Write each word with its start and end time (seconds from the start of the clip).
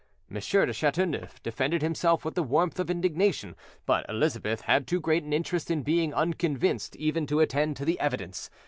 M. 0.31 0.39
de 0.41 0.73
Chateauneuf 0.73 1.43
defended 1.43 1.83
himself 1.83 2.25
with 2.25 2.33
the 2.33 2.41
warmth 2.41 2.79
of 2.79 2.89
indignation, 2.89 3.55
but 3.85 4.03
Elizabeth 4.09 4.61
had 4.61 4.87
too 4.87 4.99
great 4.99 5.21
an 5.21 5.31
interest 5.31 5.69
in 5.69 5.83
being 5.83 6.11
unconvinced 6.11 6.95
even 6.95 7.27
to 7.27 7.39
attend 7.39 7.77
to 7.77 7.85
the 7.85 7.99
evidence. 7.99 8.49